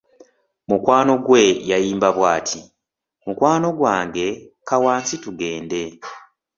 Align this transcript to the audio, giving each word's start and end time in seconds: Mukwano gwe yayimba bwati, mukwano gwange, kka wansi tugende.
Mukwano 0.69 1.13
gwe 1.25 1.43
yayimba 1.71 2.09
bwati, 2.17 2.59
mukwano 3.25 3.67
gwange, 3.77 4.25
kka 4.65 4.77
wansi 4.83 5.15
tugende. 5.23 5.81